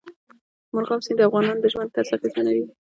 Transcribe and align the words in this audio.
مورغاب 0.73 1.01
سیند 1.05 1.17
د 1.19 1.21
افغانانو 1.27 1.61
د 1.63 1.65
ژوند 1.73 1.93
طرز 1.95 2.09
اغېزمنوي. 2.15 2.65